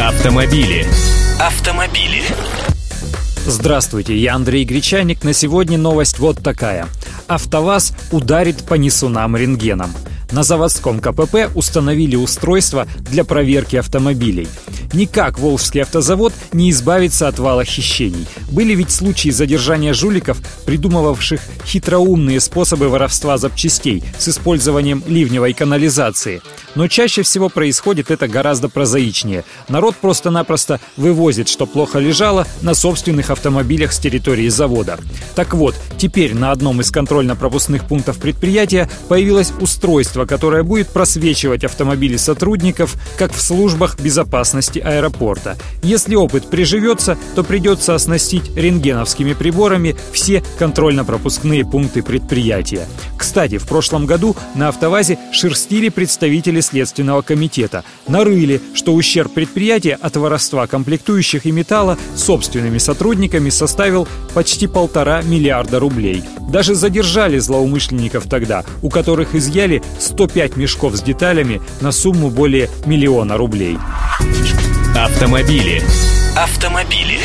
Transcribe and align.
Автомобили. 0.00 0.86
Автомобили. 1.40 2.22
Здравствуйте, 3.44 4.16
я 4.16 4.36
Андрей 4.36 4.64
Гречаник. 4.64 5.24
На 5.24 5.32
сегодня 5.32 5.76
новость 5.76 6.20
вот 6.20 6.40
такая. 6.40 6.86
АвтоВАЗ 7.26 7.94
ударит 8.12 8.62
по 8.64 8.74
несунам 8.74 9.36
рентгеном. 9.36 9.92
На 10.30 10.44
заводском 10.44 11.00
КПП 11.00 11.50
установили 11.56 12.14
устройство 12.14 12.86
для 13.10 13.24
проверки 13.24 13.74
автомобилей. 13.74 14.46
Никак 14.92 15.38
Волжский 15.38 15.82
автозавод 15.82 16.32
не 16.52 16.70
избавится 16.70 17.28
от 17.28 17.38
вала 17.38 17.64
хищений. 17.64 18.26
Были 18.50 18.74
ведь 18.74 18.90
случаи 18.90 19.28
задержания 19.30 19.92
жуликов, 19.92 20.38
придумывавших 20.64 21.40
хитроумные 21.66 22.40
способы 22.40 22.88
воровства 22.88 23.36
запчастей 23.38 24.02
с 24.18 24.28
использованием 24.28 25.02
ливневой 25.06 25.52
канализации. 25.52 26.40
Но 26.74 26.86
чаще 26.86 27.22
всего 27.22 27.48
происходит 27.48 28.10
это 28.10 28.28
гораздо 28.28 28.68
прозаичнее. 28.68 29.44
Народ 29.68 29.96
просто-напросто 29.96 30.80
вывозит, 30.96 31.48
что 31.48 31.66
плохо 31.66 31.98
лежало, 31.98 32.46
на 32.62 32.74
собственных 32.74 33.30
автомобилях 33.30 33.92
с 33.92 33.98
территории 33.98 34.48
завода. 34.48 34.98
Так 35.34 35.54
вот, 35.54 35.74
теперь 35.98 36.34
на 36.34 36.52
одном 36.52 36.80
из 36.80 36.90
контрольно-пропускных 36.90 37.84
пунктов 37.84 38.18
предприятия 38.18 38.88
появилось 39.08 39.52
устройство, 39.60 40.24
которое 40.24 40.62
будет 40.62 40.88
просвечивать 40.88 41.64
автомобили 41.64 42.16
сотрудников, 42.16 42.94
как 43.16 43.32
в 43.32 43.40
службах 43.40 43.98
безопасности 43.98 44.77
безопасности 44.78 44.98
аэропорта. 44.98 45.56
Если 45.82 46.14
опыт 46.14 46.50
приживется, 46.50 47.16
то 47.34 47.44
придется 47.44 47.94
оснастить 47.94 48.56
рентгеновскими 48.56 49.32
приборами 49.32 49.96
все 50.12 50.42
контрольно-пропускные 50.58 51.64
пункты 51.64 52.02
предприятия. 52.02 52.86
Кстати, 53.16 53.58
в 53.58 53.66
прошлом 53.66 54.06
году 54.06 54.36
на 54.54 54.68
«АвтоВАЗе» 54.68 55.18
шерстили 55.32 55.88
представители 55.88 56.60
Следственного 56.60 57.22
комитета. 57.22 57.84
Нарыли, 58.06 58.60
что 58.74 58.94
ущерб 58.94 59.32
предприятия 59.32 59.98
от 60.00 60.16
воровства 60.16 60.66
комплектующих 60.66 61.46
и 61.46 61.52
металла 61.52 61.98
собственными 62.16 62.78
сотрудниками 62.78 63.50
составил 63.50 64.08
почти 64.34 64.66
полтора 64.66 65.22
миллиарда 65.22 65.78
рублей. 65.78 66.24
Даже 66.50 66.74
задержали 66.74 67.38
злоумышленников 67.38 68.26
тогда, 68.28 68.64
у 68.82 68.88
которых 68.88 69.34
изъяли 69.34 69.82
105 70.00 70.56
мешков 70.56 70.96
с 70.96 71.02
деталями 71.02 71.60
на 71.80 71.92
сумму 71.92 72.30
более 72.30 72.70
миллиона 72.86 73.36
рублей. 73.36 73.78
Автомобили. 75.04 75.80
Автомобили. 76.36 77.20